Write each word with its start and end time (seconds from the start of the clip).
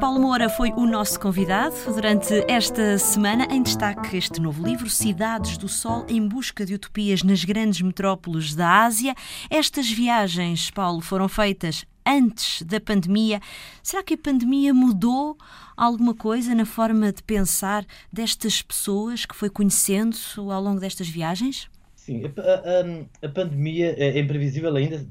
Moura 0.00 0.48
foi 0.48 0.72
o 0.72 0.86
nosso 0.86 1.18
convidado 1.18 1.74
durante 1.86 2.44
esta 2.48 2.96
semana. 2.98 3.46
Em 3.50 3.62
destaque 3.62 4.16
este 4.16 4.40
novo 4.40 4.64
livro, 4.64 4.88
Cidades 4.88 5.58
do 5.58 5.68
Sol 5.68 6.06
em 6.08 6.26
Busca 6.26 6.64
de 6.64 6.74
Utopias 6.74 7.22
nas 7.22 7.44
Grandes 7.44 7.80
Metrópoles 7.80 8.54
da 8.54 8.84
Ásia. 8.84 9.14
Estas 9.50 9.90
viagens, 9.90 10.70
Paulo, 10.70 11.00
foram 11.00 11.28
feitas 11.28 11.84
antes 12.06 12.62
da 12.62 12.80
pandemia. 12.80 13.40
Será 13.82 14.02
que 14.02 14.14
a 14.14 14.18
pandemia 14.18 14.72
mudou 14.72 15.36
alguma 15.76 16.14
coisa 16.14 16.54
na 16.54 16.64
forma 16.64 17.12
de 17.12 17.22
pensar 17.22 17.84
destas 18.12 18.62
pessoas 18.62 19.26
que 19.26 19.34
foi 19.36 19.50
conhecendo 19.50 20.16
ao 20.36 20.62
longo 20.62 20.80
destas 20.80 21.08
viagens? 21.08 21.68
Sim, 22.08 22.22
a, 22.24 23.24
a, 23.24 23.26
a 23.26 23.30
pandemia 23.30 23.94
é 23.98 24.18
imprevisível 24.18 24.74
ainda 24.74 25.06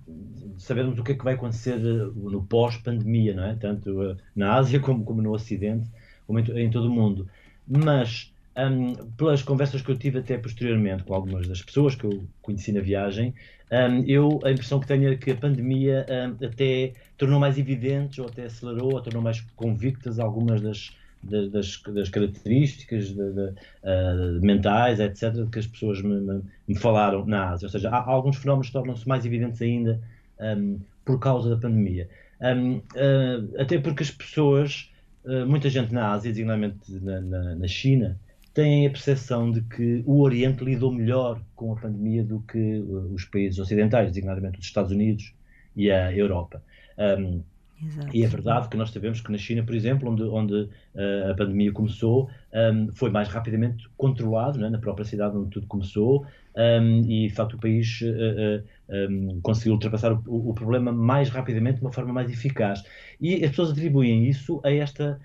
sabermos 0.58 0.98
o 0.98 1.04
que 1.04 1.12
é 1.12 1.16
que 1.16 1.23
vai 1.23 1.36
acontecer 1.36 1.76
eh, 1.76 2.12
no 2.16 2.44
pós-pandemia, 2.44 3.36
não 3.36 3.44
é? 3.44 3.56
Tanto 3.56 4.02
eh, 4.02 4.16
na 4.36 4.56
Ásia 4.56 4.80
como, 4.82 5.06
como 5.06 5.22
no 5.22 5.32
Ocidente, 5.32 5.88
como 6.26 6.40
em, 6.40 6.44
em 6.60 6.72
todo 6.72 6.88
o 6.88 6.92
mundo. 6.92 7.30
Mas, 7.68 8.34
um, 8.58 8.96
pelas 9.12 9.44
conversas 9.44 9.84
que 9.84 9.92
eu 9.92 9.96
tive 9.96 10.18
até 10.18 10.40
posteriormente 10.40 11.04
com 11.04 11.14
algumas 11.14 11.48
das 11.48 11.62
pessoas 11.62 11.94
que 11.94 12.06
eu 12.06 12.28
conheci 12.42 12.72
na 12.72 12.82
viagem, 12.82 13.36
um, 13.72 14.04
eu 14.08 14.40
a 14.44 14.50
impressão 14.50 14.80
que 14.80 14.88
tenho 14.88 15.14
é 15.14 15.18
que 15.18 15.30
a 15.30 15.36
pandemia 15.36 16.04
um, 16.09 16.44
até 16.48 16.94
tornou 17.16 17.40
mais 17.40 17.59
evidentes, 17.59 18.18
ou 18.18 18.26
até 18.26 18.45
acelerou, 18.45 18.95
ou 18.95 19.02
tornou 19.04 19.22
mais 19.22 19.40
convictas 19.56 20.18
algumas 20.18 20.62
das, 20.62 20.90
das, 21.23 21.81
das, 21.81 22.09
características 22.09 23.09
de, 23.09 23.34
de, 23.34 23.49
uh, 23.49 24.41
mentais, 24.41 24.99
etc., 24.99 25.47
que 25.52 25.59
as 25.59 25.67
pessoas 25.67 26.02
me, 26.02 26.19
me, 26.19 26.42
me, 26.67 26.75
falaram 26.75 27.25
na 27.25 27.52
Ásia. 27.52 27.66
Ou 27.66 27.72
seja, 27.72 27.89
há, 27.89 28.03
alguns 28.09 28.38
fenómenos 28.38 28.69
tornam-se 28.69 29.08
mais 29.08 29.25
evidentes 29.25 29.61
ainda 29.61 30.00
um, 30.39 30.80
por 31.03 31.19
causa 31.19 31.50
da 31.50 31.58
pandemia. 31.58 32.09
Um, 32.42 32.77
uh, 32.77 33.61
até 33.61 33.80
porque 33.80 34.03
as 34.03 34.11
pessoas, 34.11 34.92
uh, 35.25 35.45
muita 35.45 35.69
gente 35.69 35.94
na 35.94 36.11
Ásia, 36.11 36.31
designadamente 36.31 36.92
na, 37.02 37.22
na, 37.22 37.55
na, 37.55 37.67
China, 37.67 38.20
têm 38.53 38.88
a 38.88 38.89
percepção 38.89 39.52
de 39.52 39.61
que 39.61 40.03
o 40.05 40.22
Oriente 40.22 40.64
lidou 40.64 40.92
melhor 40.92 41.42
com 41.55 41.73
a 41.73 41.75
pandemia 41.75 42.23
do 42.23 42.39
que 42.42 42.80
os 43.14 43.25
países 43.25 43.59
ocidentais, 43.59 44.09
designadamente 44.09 44.59
os 44.59 44.66
Estados 44.66 44.92
Unidos 44.92 45.33
e 45.75 45.92
a 45.92 46.11
Europa. 46.11 46.61
Um, 46.97 47.42
Exato. 47.83 48.09
E 48.16 48.23
é 48.23 48.28
verdade 48.28 48.70
que 48.70 48.78
nós 48.78 48.89
sabemos 48.89 49.22
que 49.22 49.31
na 49.31 49.38
China, 49.38 49.64
por 49.64 49.75
exemplo, 49.75 50.09
onde, 50.09 50.23
onde 50.23 50.53
uh, 50.53 51.31
a 51.31 51.36
pandemia 51.36 51.72
começou, 51.72 52.30
um, 52.53 52.89
foi 52.94 53.11
mais 53.11 53.28
rapidamente 53.28 53.88
controlado, 53.95 54.58
né, 54.58 54.70
na 54.70 54.80
própria 54.80 55.06
cidade 55.06 55.38
onde 55.38 55.52
tudo 55.52 55.67
começou, 55.67 56.25
um, 56.55 57.02
e 57.02 57.28
de 57.28 57.33
facto 57.33 57.53
o 57.53 57.59
país 57.59 58.02
uh, 58.02 58.64
uh, 58.89 59.11
um, 59.11 59.39
conseguiu 59.42 59.73
ultrapassar 59.73 60.11
o, 60.11 60.50
o, 60.50 60.53
problema 60.53 60.92
mais 60.92 61.30
rapidamente, 61.30 61.78
de 61.78 61.81
uma 61.83 61.92
forma 61.92 62.11
mais 62.11 62.31
eficaz. 62.31 62.83
E 63.22 63.36
as 63.44 63.52
pessoas 63.52 63.72
atribuem 63.72 64.28
isso 64.28 64.59
a 64.64 64.72
esta 64.72 65.20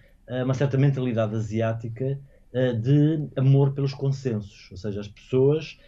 uma 0.45 0.55
certa 0.55 0.79
mentalidade 0.79 1.35
asiática 1.35 2.19
de 2.81 3.29
amor 3.37 3.75
pelos 3.75 3.93
consensos, 3.93 4.69
ou 4.71 4.77
seja, 4.79 5.01
as 5.01 5.09
pessoas 5.09 5.79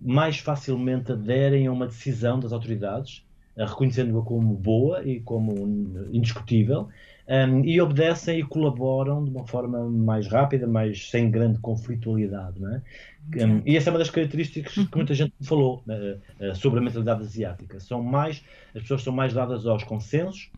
mais 0.00 0.38
facilmente 0.38 1.12
aderem 1.12 1.66
a 1.66 1.72
uma 1.72 1.86
decisão 1.86 2.38
das 2.38 2.52
autoridades 2.52 3.23
reconhecendo-a 3.56 4.22
como 4.22 4.54
boa 4.54 5.02
e 5.04 5.20
como 5.20 5.54
indiscutível, 6.12 6.88
um, 7.26 7.64
e 7.64 7.80
obedecem 7.80 8.40
e 8.40 8.42
colaboram 8.42 9.24
de 9.24 9.30
uma 9.30 9.46
forma 9.46 9.88
mais 9.88 10.26
rápida, 10.26 10.66
mais 10.66 11.08
sem 11.08 11.30
grande 11.30 11.58
conflitualidade. 11.58 12.60
Não 12.60 12.74
é? 12.74 12.82
Um, 13.44 13.62
e 13.64 13.76
essa 13.76 13.88
é 13.88 13.92
uma 13.92 13.98
das 13.98 14.10
características 14.10 14.74
que 14.74 14.80
uhum. 14.80 14.88
muita 14.96 15.14
gente 15.14 15.32
falou 15.42 15.82
uh, 15.88 16.44
uh, 16.44 16.54
sobre 16.54 16.80
a 16.80 16.82
mentalidade 16.82 17.22
asiática. 17.22 17.80
São 17.80 18.02
mais, 18.02 18.44
as 18.74 18.82
pessoas 18.82 19.02
são 19.02 19.12
mais 19.12 19.32
dadas 19.32 19.66
aos 19.66 19.84
consensos, 19.84 20.50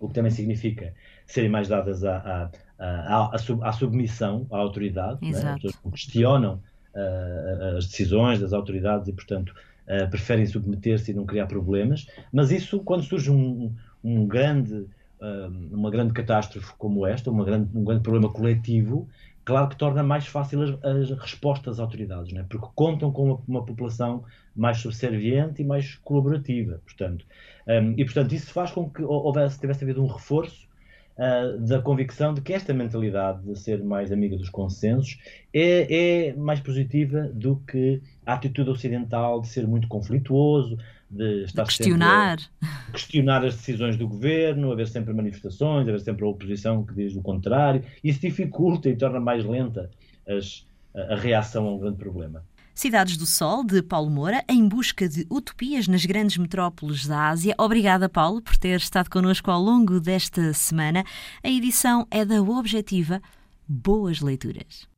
o 0.00 0.08
que 0.08 0.14
também 0.14 0.32
significa 0.32 0.92
serem 1.26 1.48
mais 1.48 1.68
dadas 1.68 2.04
à, 2.04 2.50
à, 2.78 3.30
à, 3.30 3.36
à 3.62 3.72
submissão 3.72 4.46
à 4.50 4.56
autoridade. 4.56 5.20
É? 5.22 5.36
As 5.36 5.54
pessoas 5.60 5.76
questionam 5.92 6.60
uh, 6.94 7.76
as 7.76 7.86
decisões 7.86 8.40
das 8.40 8.52
autoridades 8.52 9.06
e, 9.06 9.12
portanto, 9.12 9.54
uh, 9.92 10.08
preferem 10.08 10.46
submeter-se 10.46 11.10
e 11.10 11.14
não 11.14 11.26
criar 11.26 11.46
problemas, 11.46 12.06
mas 12.32 12.50
isso, 12.50 12.80
quando 12.80 13.02
surge 13.02 13.30
um, 13.30 13.74
um 14.02 14.26
grande, 14.26 14.74
uh, 14.74 15.70
uma 15.70 15.90
grande 15.90 16.12
catástrofe 16.12 16.72
como 16.78 17.06
esta, 17.06 17.30
uma 17.30 17.44
grande, 17.44 17.76
um 17.76 17.84
grande 17.84 18.02
problema 18.02 18.32
coletivo, 18.32 19.08
claro 19.44 19.68
que 19.68 19.76
torna 19.76 20.02
mais 20.02 20.26
fácil 20.26 20.62
as, 20.62 20.84
as 20.84 21.10
respostas 21.18 21.74
às 21.74 21.80
autoridades, 21.80 22.32
né? 22.32 22.44
porque 22.48 22.66
contam 22.74 23.12
com 23.12 23.24
uma, 23.24 23.40
uma, 23.46 23.64
população 23.64 24.24
mais 24.54 24.78
subserviente 24.78 25.62
e 25.62 25.64
mais 25.64 25.96
colaborativa, 25.96 26.80
portanto. 26.84 27.24
Um, 27.66 27.94
e, 27.96 28.04
portanto, 28.04 28.32
isso 28.32 28.52
faz 28.52 28.70
com 28.70 28.88
que 28.88 29.02
houvesse, 29.02 29.58
tivesse 29.58 29.84
havido 29.84 30.02
um 30.02 30.06
reforço 30.06 30.68
uh, 31.16 31.58
da 31.60 31.80
convicção 31.80 32.34
de 32.34 32.40
que 32.40 32.52
esta 32.52 32.72
mentalidade 32.72 33.42
de 33.42 33.58
ser 33.58 33.82
mais 33.82 34.12
amiga 34.12 34.36
dos 34.36 34.48
consensos 34.48 35.18
é, 35.52 36.28
é 36.28 36.34
mais 36.34 36.60
positiva 36.60 37.30
do 37.32 37.56
que 37.56 38.02
a 38.24 38.34
atitude 38.34 38.70
ocidental 38.70 39.40
de 39.40 39.48
ser 39.48 39.66
muito 39.66 39.88
conflituoso, 39.88 40.78
de 41.10 41.44
estar 41.44 41.64
questionar. 41.64 42.38
Sempre, 42.38 42.92
questionar 42.92 43.44
as 43.44 43.56
decisões 43.56 43.96
do 43.96 44.08
governo, 44.08 44.72
haver 44.72 44.88
sempre 44.88 45.12
manifestações, 45.12 45.88
haver 45.88 46.00
sempre 46.00 46.24
a 46.24 46.28
oposição 46.28 46.84
que 46.84 46.94
diz 46.94 47.14
o 47.14 47.22
contrário. 47.22 47.82
Isso 48.02 48.20
dificulta 48.20 48.88
e 48.88 48.96
torna 48.96 49.20
mais 49.20 49.44
lenta 49.44 49.90
as, 50.26 50.64
a, 50.94 51.14
a 51.14 51.16
reação 51.16 51.66
a 51.66 51.74
um 51.74 51.78
grande 51.78 51.98
problema. 51.98 52.42
Cidades 52.74 53.18
do 53.18 53.26
Sol, 53.26 53.62
de 53.62 53.82
Paulo 53.82 54.10
Moura, 54.10 54.42
em 54.48 54.66
busca 54.66 55.06
de 55.06 55.26
utopias 55.30 55.86
nas 55.86 56.06
grandes 56.06 56.38
metrópoles 56.38 57.06
da 57.06 57.28
Ásia. 57.28 57.54
Obrigada, 57.58 58.08
Paulo, 58.08 58.40
por 58.40 58.56
ter 58.56 58.76
estado 58.78 59.10
connosco 59.10 59.50
ao 59.50 59.60
longo 59.60 60.00
desta 60.00 60.54
semana. 60.54 61.04
A 61.44 61.50
edição 61.50 62.06
é 62.10 62.24
da 62.24 62.40
Objetiva. 62.42 63.20
Boas 63.68 64.20
leituras. 64.20 64.88